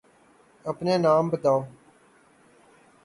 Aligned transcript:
أپنے 0.65 0.97
نام 0.97 1.29
بتاؤ۔ 1.29 1.61